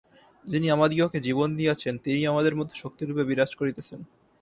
[0.45, 3.99] যিনি আমাদিগকে জীবন দিয়াছেন, তিনিই আমাদের মধ্যে শক্তিরূপে বিরাজ করিতেছেন।